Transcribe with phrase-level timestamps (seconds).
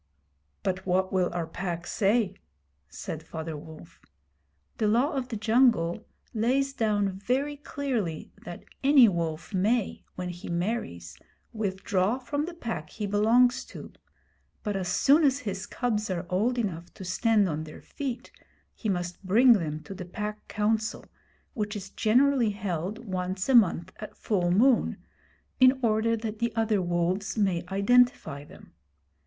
[0.63, 2.33] 'But what will our Pack say?'
[2.89, 3.99] said Father Wolf.
[4.79, 10.49] The Law of the Jungle lays down very clearly that any wolf may, when he
[10.49, 11.19] marries,
[11.53, 13.93] withdraw from the Pack he belongs to;
[14.63, 18.31] but as soon as his cubs are old enough to stand on their feet
[18.73, 21.05] he must bring them to the Pack Council,
[21.53, 24.97] which is generally held once a month at full moon,
[25.59, 28.73] in order that the other wolves may identify them.